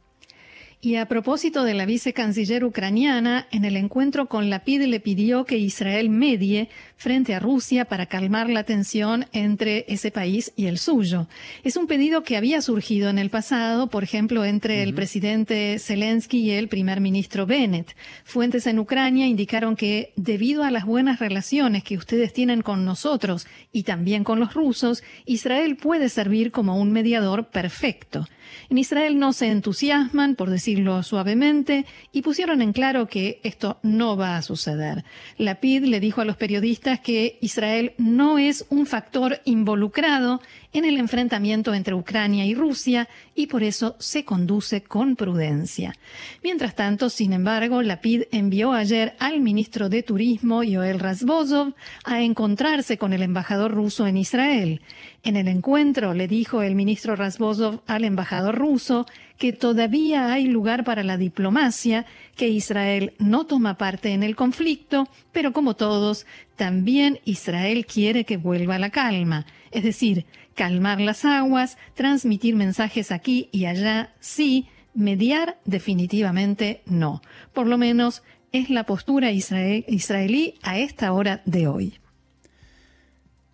Y 0.82 0.94
a 0.96 1.06
propósito 1.08 1.64
de 1.64 1.74
la 1.74 1.84
vicecanciller 1.84 2.64
ucraniana, 2.64 3.46
en 3.50 3.66
el 3.66 3.76
encuentro 3.76 4.30
con 4.30 4.48
Lapid 4.48 4.84
le 4.84 4.98
pidió 4.98 5.44
que 5.44 5.58
Israel 5.58 6.08
medie 6.08 6.70
frente 7.00 7.34
a 7.34 7.40
Rusia 7.40 7.86
para 7.86 8.04
calmar 8.04 8.50
la 8.50 8.64
tensión 8.64 9.24
entre 9.32 9.86
ese 9.88 10.10
país 10.10 10.52
y 10.54 10.66
el 10.66 10.76
suyo. 10.76 11.28
Es 11.64 11.78
un 11.78 11.86
pedido 11.86 12.24
que 12.24 12.36
había 12.36 12.60
surgido 12.60 13.08
en 13.08 13.18
el 13.18 13.30
pasado, 13.30 13.86
por 13.86 14.04
ejemplo, 14.04 14.44
entre 14.44 14.82
el 14.82 14.92
presidente 14.92 15.78
Zelensky 15.78 16.40
y 16.40 16.50
el 16.50 16.68
primer 16.68 17.00
ministro 17.00 17.46
Bennett. 17.46 17.96
Fuentes 18.22 18.66
en 18.66 18.78
Ucrania 18.78 19.26
indicaron 19.26 19.76
que, 19.76 20.12
debido 20.16 20.62
a 20.62 20.70
las 20.70 20.84
buenas 20.84 21.20
relaciones 21.20 21.84
que 21.84 21.96
ustedes 21.96 22.34
tienen 22.34 22.60
con 22.60 22.84
nosotros 22.84 23.46
y 23.72 23.84
también 23.84 24.22
con 24.22 24.38
los 24.38 24.52
rusos, 24.52 25.02
Israel 25.24 25.76
puede 25.76 26.10
servir 26.10 26.50
como 26.52 26.76
un 26.76 26.92
mediador 26.92 27.48
perfecto. 27.48 28.26
En 28.68 28.78
Israel 28.78 29.18
no 29.18 29.32
se 29.32 29.46
entusiasman, 29.46 30.34
por 30.34 30.50
decirlo 30.50 31.02
suavemente, 31.02 31.86
y 32.12 32.22
pusieron 32.22 32.62
en 32.62 32.72
claro 32.72 33.06
que 33.06 33.40
esto 33.42 33.78
no 33.82 34.16
va 34.16 34.36
a 34.36 34.42
suceder. 34.42 35.04
Lapid 35.38 35.84
le 35.84 36.00
dijo 36.00 36.20
a 36.20 36.24
los 36.24 36.36
periodistas 36.36 36.89
que 36.98 37.38
Israel 37.40 37.92
no 37.98 38.38
es 38.38 38.66
un 38.68 38.86
factor 38.86 39.40
involucrado 39.44 40.40
en 40.72 40.84
el 40.84 40.98
enfrentamiento 40.98 41.74
entre 41.74 41.94
Ucrania 41.94 42.46
y 42.46 42.54
Rusia 42.54 43.08
y 43.34 43.46
por 43.46 43.62
eso 43.62 43.96
se 43.98 44.24
conduce 44.24 44.82
con 44.82 45.16
prudencia. 45.16 45.94
Mientras 46.42 46.74
tanto, 46.74 47.10
sin 47.10 47.32
embargo, 47.32 47.82
Lapid 47.82 48.24
envió 48.30 48.72
ayer 48.72 49.14
al 49.18 49.40
ministro 49.40 49.88
de 49.88 50.02
Turismo, 50.02 50.62
Yoel 50.62 51.00
Razbozov, 51.00 51.74
a 52.04 52.22
encontrarse 52.22 52.98
con 52.98 53.12
el 53.12 53.22
embajador 53.22 53.72
ruso 53.72 54.06
en 54.06 54.16
Israel. 54.16 54.80
En 55.22 55.36
el 55.36 55.48
encuentro 55.48 56.14
le 56.14 56.28
dijo 56.28 56.62
el 56.62 56.74
ministro 56.74 57.16
Razbozov 57.16 57.82
al 57.86 58.04
embajador 58.04 58.56
ruso 58.56 59.06
que 59.38 59.52
todavía 59.52 60.32
hay 60.32 60.46
lugar 60.46 60.84
para 60.84 61.02
la 61.02 61.16
diplomacia, 61.16 62.06
que 62.36 62.48
Israel 62.48 63.14
no 63.18 63.46
toma 63.46 63.78
parte 63.78 64.12
en 64.12 64.22
el 64.22 64.36
conflicto, 64.36 65.08
pero 65.32 65.52
como 65.52 65.76
todos, 65.76 66.26
también 66.56 67.20
Israel 67.24 67.86
quiere 67.86 68.24
que 68.24 68.36
vuelva 68.36 68.78
la 68.78 68.90
calma, 68.90 69.46
es 69.70 69.82
decir, 69.82 70.26
calmar 70.54 71.00
las 71.00 71.24
aguas, 71.24 71.76
transmitir 71.94 72.56
mensajes 72.56 73.12
aquí 73.12 73.48
y 73.52 73.66
allá, 73.66 74.14
sí, 74.20 74.68
mediar 74.94 75.58
definitivamente 75.64 76.82
no. 76.86 77.22
Por 77.52 77.66
lo 77.66 77.78
menos 77.78 78.22
es 78.52 78.70
la 78.70 78.84
postura 78.84 79.30
israelí 79.30 80.54
a 80.62 80.78
esta 80.78 81.12
hora 81.12 81.42
de 81.44 81.68
hoy. 81.68 81.94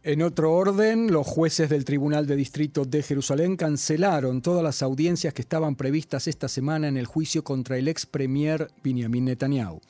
En 0.02 0.22
otro 0.22 0.52
orden, 0.52 1.12
los 1.12 1.26
jueces 1.26 1.68
del 1.68 1.84
Tribunal 1.84 2.28
de 2.28 2.36
Distrito 2.36 2.84
de 2.84 3.02
Jerusalén 3.02 3.56
cancelaron 3.56 4.40
todas 4.40 4.62
las 4.62 4.80
audiencias 4.80 5.34
que 5.34 5.42
estaban 5.42 5.74
previstas 5.74 6.28
esta 6.28 6.46
semana 6.46 6.86
en 6.86 6.96
el 6.96 7.06
juicio 7.06 7.42
contra 7.42 7.76
el 7.76 7.88
ex 7.88 8.06
premier 8.06 8.68
Benjamin 8.84 9.24
Netanyahu. 9.24 9.80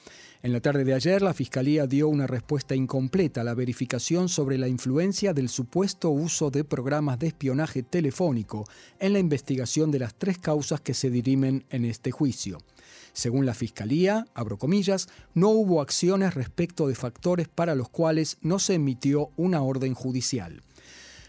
En 0.42 0.52
la 0.52 0.60
tarde 0.60 0.84
de 0.84 0.94
ayer, 0.94 1.22
la 1.22 1.32
Fiscalía 1.32 1.86
dio 1.86 2.08
una 2.08 2.26
respuesta 2.26 2.74
incompleta 2.74 3.40
a 3.40 3.44
la 3.44 3.54
verificación 3.54 4.28
sobre 4.28 4.58
la 4.58 4.68
influencia 4.68 5.32
del 5.32 5.48
supuesto 5.48 6.10
uso 6.10 6.50
de 6.50 6.62
programas 6.62 7.18
de 7.18 7.28
espionaje 7.28 7.82
telefónico 7.82 8.64
en 8.98 9.14
la 9.14 9.18
investigación 9.18 9.90
de 9.90 10.00
las 10.00 10.14
tres 10.14 10.38
causas 10.38 10.80
que 10.80 10.94
se 10.94 11.10
dirimen 11.10 11.64
en 11.70 11.86
este 11.86 12.10
juicio. 12.10 12.58
Según 13.14 13.46
la 13.46 13.54
Fiscalía, 13.54 14.26
abro 14.34 14.58
comillas, 14.58 15.08
no 15.32 15.48
hubo 15.48 15.80
acciones 15.80 16.34
respecto 16.34 16.86
de 16.86 16.94
factores 16.94 17.48
para 17.48 17.74
los 17.74 17.88
cuales 17.88 18.36
no 18.42 18.58
se 18.58 18.74
emitió 18.74 19.30
una 19.36 19.62
orden 19.62 19.94
judicial. 19.94 20.60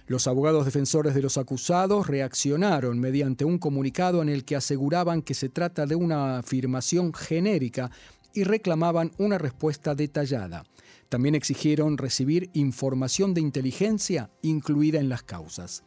Los 0.07 0.25
abogados 0.25 0.63
defensores 0.63 1.13
de 1.15 1.21
los 1.21 1.37
acusados 1.37 2.07
reaccionaron 2.07 2.97
mediante 2.97 3.43
un 3.43 3.57
comunicado 3.57 4.21
en 4.21 4.29
el 4.29 4.45
que 4.45 4.55
aseguraban 4.55 5.21
que 5.21 5.33
se 5.33 5.49
trata 5.49 5.85
de 5.85 5.95
una 5.95 6.37
afirmación 6.37 7.13
genérica 7.13 7.91
y 8.37 8.43
reclamaban 8.43 9.11
una 9.17 9.39
respuesta 9.39 9.95
detallada. 9.95 10.63
También 11.09 11.33
exigieron 11.33 11.97
recibir 11.97 12.51
información 12.53 13.33
de 13.33 13.41
inteligencia 13.41 14.29
incluida 14.43 14.99
en 14.99 15.09
las 15.09 15.23
causas. 15.23 15.83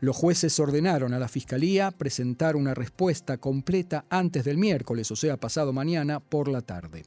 Los 0.00 0.16
jueces 0.16 0.58
ordenaron 0.58 1.12
a 1.12 1.18
la 1.18 1.28
Fiscalía 1.28 1.90
presentar 1.90 2.56
una 2.56 2.72
respuesta 2.72 3.36
completa 3.36 4.06
antes 4.08 4.42
del 4.44 4.56
miércoles, 4.56 5.10
o 5.10 5.16
sea, 5.16 5.36
pasado 5.36 5.74
mañana, 5.74 6.18
por 6.18 6.48
la 6.48 6.62
tarde. 6.62 7.02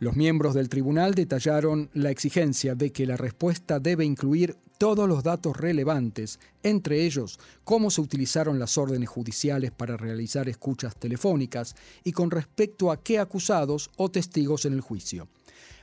Los 0.00 0.14
miembros 0.14 0.54
del 0.54 0.68
tribunal 0.68 1.14
detallaron 1.14 1.90
la 1.92 2.10
exigencia 2.10 2.76
de 2.76 2.92
que 2.92 3.04
la 3.04 3.16
respuesta 3.16 3.80
debe 3.80 4.04
incluir 4.04 4.56
todos 4.78 5.08
los 5.08 5.24
datos 5.24 5.56
relevantes, 5.56 6.38
entre 6.62 7.04
ellos 7.04 7.40
cómo 7.64 7.90
se 7.90 8.00
utilizaron 8.00 8.60
las 8.60 8.78
órdenes 8.78 9.08
judiciales 9.08 9.72
para 9.72 9.96
realizar 9.96 10.48
escuchas 10.48 10.94
telefónicas 10.94 11.74
y 12.04 12.12
con 12.12 12.30
respecto 12.30 12.92
a 12.92 13.02
qué 13.02 13.18
acusados 13.18 13.90
o 13.96 14.08
testigos 14.08 14.66
en 14.66 14.74
el 14.74 14.80
juicio. 14.82 15.26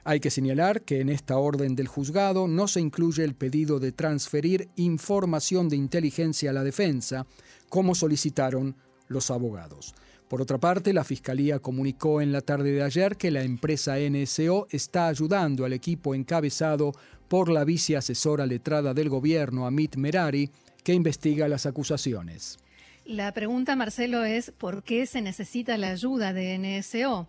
Hay 0.06 0.22
que 0.22 0.32
señalar 0.32 0.84
que 0.84 1.02
en 1.02 1.10
esta 1.10 1.38
orden 1.38 1.76
del 1.76 1.90
juzgado 1.90 2.48
no 2.48 2.70
se 2.70 2.80
incluye 2.80 3.26
el 3.26 3.36
pedido 3.36 3.80
de 3.80 3.92
transferir 3.92 4.70
información 4.78 5.68
de 5.68 5.76
inteligencia 5.76 6.52
a 6.52 6.54
la 6.54 6.64
defensa, 6.64 7.26
como 7.68 7.96
solicitaron 7.96 8.78
los 9.10 9.30
abogados. 9.30 9.94
Por 10.28 10.42
otra 10.42 10.58
parte, 10.58 10.92
la 10.92 11.04
Fiscalía 11.04 11.60
comunicó 11.60 12.20
en 12.20 12.32
la 12.32 12.42
tarde 12.42 12.72
de 12.72 12.82
ayer 12.82 13.16
que 13.16 13.30
la 13.30 13.44
empresa 13.44 13.98
NSO 14.00 14.68
está 14.72 15.08
ayudando 15.08 15.66
al 15.66 15.74
equipo 15.74 16.16
encabezado 16.16 16.94
por 17.28 17.50
la 17.50 17.64
viceasesora 17.64 18.46
letrada 18.46 18.94
del 18.94 19.10
gobierno, 19.10 19.68
Amit 19.68 19.98
Merari, 19.98 20.50
que 20.84 20.94
investiga 20.94 21.48
las 21.48 21.66
acusaciones. 21.66 22.58
La 23.06 23.32
pregunta, 23.34 23.76
Marcelo, 23.76 24.24
es 24.24 24.50
¿por 24.50 24.82
qué 24.82 25.06
se 25.06 25.22
necesita 25.22 25.78
la 25.78 25.92
ayuda 25.92 26.34
de 26.34 26.58
NSO? 26.58 27.28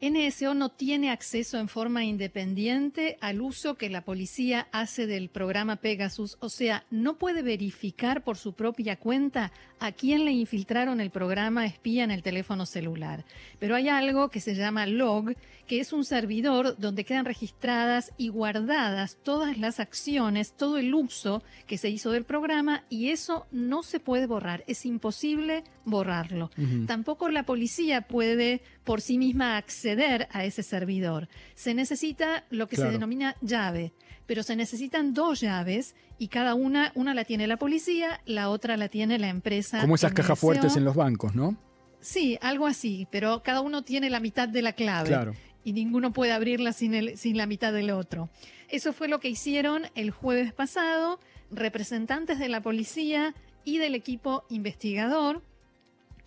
NSO 0.00 0.54
no 0.54 0.68
tiene 0.68 1.10
acceso 1.10 1.58
en 1.58 1.66
forma 1.66 2.04
independiente 2.04 3.18
al 3.20 3.40
uso 3.40 3.74
que 3.74 3.90
la 3.90 4.02
policía 4.02 4.68
hace 4.70 5.08
del 5.08 5.28
programa 5.28 5.76
Pegasus, 5.76 6.36
o 6.38 6.48
sea, 6.48 6.84
no 6.90 7.18
puede 7.18 7.42
verificar 7.42 8.22
por 8.22 8.36
su 8.36 8.52
propia 8.52 8.96
cuenta 8.96 9.50
a 9.80 9.92
quién 9.92 10.24
le 10.24 10.32
infiltraron 10.32 11.00
el 11.00 11.10
programa 11.10 11.66
espía 11.66 12.04
en 12.04 12.12
el 12.12 12.22
teléfono 12.22 12.64
celular. 12.64 13.24
Pero 13.58 13.74
hay 13.74 13.88
algo 13.88 14.28
que 14.28 14.40
se 14.40 14.54
llama 14.54 14.86
log, 14.86 15.34
que 15.66 15.80
es 15.80 15.92
un 15.92 16.04
servidor 16.04 16.76
donde 16.78 17.04
quedan 17.04 17.24
registradas 17.24 18.12
y 18.16 18.28
guardadas 18.28 19.18
todas 19.22 19.58
las 19.58 19.80
acciones, 19.80 20.52
todo 20.52 20.78
el 20.78 20.94
uso 20.94 21.42
que 21.66 21.78
se 21.78 21.90
hizo 21.90 22.10
del 22.12 22.24
programa 22.24 22.84
y 22.88 23.10
eso 23.10 23.46
no 23.50 23.82
se 23.82 24.00
puede 24.00 24.26
borrar, 24.26 24.64
es 24.66 24.86
imposible 24.86 25.64
borrarlo. 25.84 26.50
Tampoco 26.86 27.28
la 27.30 27.44
policía 27.44 28.02
puede 28.02 28.62
por 28.84 29.00
sí 29.00 29.18
misma 29.18 29.56
acceder 29.56 29.87
a 30.30 30.44
ese 30.44 30.62
servidor. 30.62 31.28
Se 31.54 31.74
necesita 31.74 32.44
lo 32.50 32.68
que 32.68 32.76
se 32.76 32.90
denomina 32.90 33.36
llave, 33.40 33.92
pero 34.26 34.42
se 34.42 34.56
necesitan 34.56 35.14
dos 35.14 35.40
llaves 35.40 35.94
y 36.18 36.28
cada 36.28 36.54
una, 36.54 36.92
una 36.94 37.14
la 37.14 37.24
tiene 37.24 37.46
la 37.46 37.56
policía, 37.56 38.20
la 38.26 38.50
otra 38.50 38.76
la 38.76 38.88
tiene 38.88 39.18
la 39.18 39.28
empresa. 39.28 39.80
Como 39.80 39.94
esas 39.94 40.12
cajas 40.12 40.38
fuertes 40.38 40.76
en 40.76 40.84
los 40.84 40.94
bancos, 40.94 41.34
¿no? 41.34 41.56
Sí, 42.00 42.38
algo 42.40 42.66
así, 42.66 43.08
pero 43.10 43.42
cada 43.42 43.60
uno 43.60 43.82
tiene 43.82 44.10
la 44.10 44.20
mitad 44.20 44.48
de 44.48 44.62
la 44.62 44.72
clave. 44.72 45.08
Claro. 45.08 45.34
Y 45.64 45.72
ninguno 45.72 46.12
puede 46.12 46.32
abrirla 46.32 46.72
sin, 46.72 46.94
el, 46.94 47.16
sin 47.16 47.36
la 47.36 47.46
mitad 47.46 47.72
del 47.72 47.90
otro. 47.90 48.30
Eso 48.68 48.92
fue 48.92 49.08
lo 49.08 49.20
que 49.20 49.28
hicieron 49.28 49.82
el 49.94 50.10
jueves 50.10 50.52
pasado 50.52 51.20
representantes 51.50 52.38
de 52.38 52.48
la 52.48 52.60
policía 52.60 53.34
y 53.64 53.78
del 53.78 53.94
equipo 53.94 54.44
investigador 54.50 55.42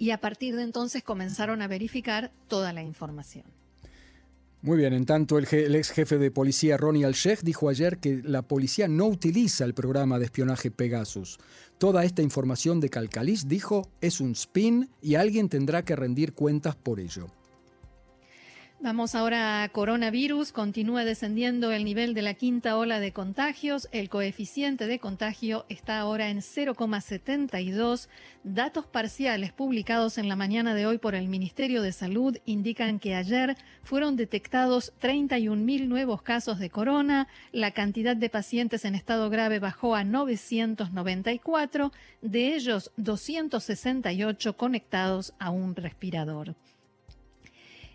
y 0.01 0.09
a 0.09 0.19
partir 0.19 0.55
de 0.55 0.63
entonces 0.63 1.03
comenzaron 1.03 1.61
a 1.61 1.67
verificar 1.67 2.31
toda 2.47 2.73
la 2.73 2.81
información. 2.81 3.45
Muy 4.63 4.79
bien, 4.79 4.93
en 4.93 5.05
tanto 5.05 5.37
el, 5.37 5.45
ex 5.75 5.91
jefe 5.91 6.17
de 6.17 6.31
policía 6.31 6.75
Ronnie 6.75 7.05
Al-Sheikh 7.05 7.41
dijo 7.43 7.69
ayer 7.69 7.99
que 7.99 8.19
la 8.23 8.41
policía 8.41 8.87
no 8.87 9.05
utiliza 9.05 9.63
el 9.63 9.75
programa 9.75 10.17
de 10.17 10.25
espionaje 10.25 10.71
Pegasus. 10.71 11.37
Toda 11.77 12.03
esta 12.03 12.23
información 12.23 12.79
de 12.79 12.89
Calcalis, 12.89 13.47
dijo, 13.47 13.91
es 14.01 14.21
un 14.21 14.31
spin 14.31 14.89
y 15.03 15.15
alguien 15.15 15.49
tendrá 15.49 15.85
que 15.85 15.95
rendir 15.95 16.33
cuentas 16.33 16.75
por 16.75 16.99
ello. 16.99 17.27
Vamos 18.83 19.13
ahora 19.13 19.61
a 19.61 19.69
coronavirus. 19.69 20.51
Continúa 20.51 21.05
descendiendo 21.05 21.71
el 21.71 21.85
nivel 21.85 22.15
de 22.15 22.23
la 22.23 22.33
quinta 22.33 22.75
ola 22.75 22.99
de 22.99 23.13
contagios. 23.13 23.87
El 23.91 24.09
coeficiente 24.09 24.87
de 24.87 24.97
contagio 24.97 25.67
está 25.69 25.99
ahora 25.99 26.29
en 26.29 26.39
0,72. 26.39 28.09
Datos 28.43 28.87
parciales 28.87 29.53
publicados 29.53 30.17
en 30.17 30.27
la 30.27 30.35
mañana 30.35 30.73
de 30.73 30.87
hoy 30.87 30.97
por 30.97 31.13
el 31.13 31.27
Ministerio 31.27 31.83
de 31.83 31.91
Salud 31.91 32.37
indican 32.45 32.97
que 32.97 33.13
ayer 33.13 33.55
fueron 33.83 34.15
detectados 34.15 34.93
31.000 34.99 35.87
nuevos 35.87 36.23
casos 36.23 36.57
de 36.57 36.71
corona. 36.71 37.27
La 37.51 37.69
cantidad 37.69 38.15
de 38.15 38.31
pacientes 38.31 38.83
en 38.83 38.95
estado 38.95 39.29
grave 39.29 39.59
bajó 39.59 39.93
a 39.93 40.03
994, 40.03 41.91
de 42.23 42.55
ellos 42.55 42.91
268 42.97 44.57
conectados 44.57 45.35
a 45.37 45.51
un 45.51 45.75
respirador. 45.75 46.55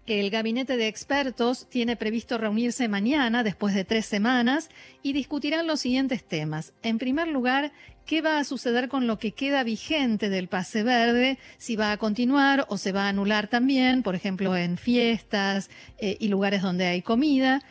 El 0.07 0.31
gabinete 0.31 0.77
de 0.77 0.87
expertos 0.87 1.67
tiene 1.69 1.97
previsto 1.97 2.39
reunirse 2.39 2.87
mañana, 2.87 3.43
después 3.43 3.75
de 3.75 3.85
tres 3.85 4.07
semanas, 4.07 4.71
y 5.03 5.13
discutirán 5.13 5.67
los 5.67 5.81
siguientes 5.81 6.23
temas. 6.23 6.73
En 6.85 6.99
primer 6.99 7.27
lugar, 7.27 7.73
qué 8.05 8.23
va 8.23 8.39
a 8.39 8.45
suceder 8.45 8.89
con 8.89 9.09
lo 9.09 9.19
que 9.19 9.33
queda 9.33 9.65
vigente 9.65 10.29
del 10.29 10.47
pase 10.47 10.85
verde, 10.85 11.39
si 11.59 11.75
va 11.75 11.91
a 11.91 11.97
continuar 11.97 12.67
o 12.69 12.79
se 12.79 12.93
va 12.93 13.07
a 13.07 13.09
anular 13.09 13.49
también, 13.49 14.05
por 14.05 14.15
ejemplo, 14.15 14.57
en 14.57 14.79
fiestas 14.79 15.71
eh, 15.99 16.17
y 16.21 16.29
lugares 16.29 16.63
donde 16.63 16.87
hay 16.87 17.03
comida 17.03 17.63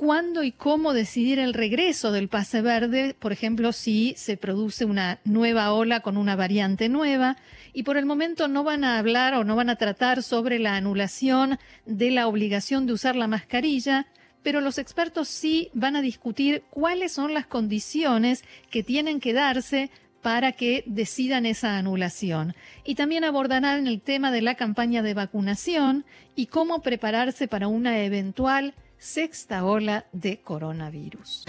cuándo 0.00 0.42
y 0.42 0.50
cómo 0.50 0.94
decidir 0.94 1.38
el 1.38 1.52
regreso 1.52 2.10
del 2.10 2.28
pase 2.28 2.62
verde, 2.62 3.14
por 3.18 3.32
ejemplo, 3.32 3.70
si 3.70 4.14
se 4.16 4.38
produce 4.38 4.86
una 4.86 5.20
nueva 5.24 5.74
ola 5.74 6.00
con 6.00 6.16
una 6.16 6.36
variante 6.36 6.88
nueva. 6.88 7.36
Y 7.74 7.82
por 7.82 7.98
el 7.98 8.06
momento 8.06 8.48
no 8.48 8.64
van 8.64 8.82
a 8.82 8.96
hablar 8.96 9.34
o 9.34 9.44
no 9.44 9.56
van 9.56 9.68
a 9.68 9.76
tratar 9.76 10.22
sobre 10.22 10.58
la 10.58 10.74
anulación 10.74 11.58
de 11.84 12.10
la 12.12 12.28
obligación 12.28 12.86
de 12.86 12.94
usar 12.94 13.14
la 13.14 13.26
mascarilla, 13.26 14.06
pero 14.42 14.62
los 14.62 14.78
expertos 14.78 15.28
sí 15.28 15.68
van 15.74 15.96
a 15.96 16.00
discutir 16.00 16.62
cuáles 16.70 17.12
son 17.12 17.34
las 17.34 17.46
condiciones 17.46 18.42
que 18.70 18.82
tienen 18.82 19.20
que 19.20 19.34
darse 19.34 19.90
para 20.22 20.52
que 20.52 20.82
decidan 20.86 21.44
esa 21.44 21.76
anulación. 21.76 22.54
Y 22.86 22.94
también 22.94 23.24
abordarán 23.24 23.86
el 23.86 24.00
tema 24.00 24.32
de 24.32 24.40
la 24.40 24.54
campaña 24.54 25.02
de 25.02 25.12
vacunación 25.12 26.06
y 26.36 26.46
cómo 26.46 26.80
prepararse 26.80 27.48
para 27.48 27.68
una 27.68 28.02
eventual 28.02 28.72
sexta 29.00 29.64
ola 29.64 30.04
de 30.12 30.42
coronavirus. 30.42 31.44